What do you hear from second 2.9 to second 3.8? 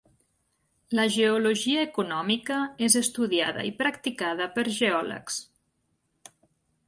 estudiada i